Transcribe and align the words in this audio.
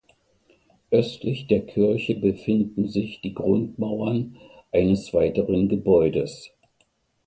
Östlich 0.89 1.45
der 1.45 1.63
Kirche 1.63 2.15
befinden 2.15 2.87
sich 2.89 3.21
die 3.21 3.35
Grundmauern 3.35 4.35
eines 4.71 5.13
weiteren 5.13 5.69
Gebäudes. 5.69 6.49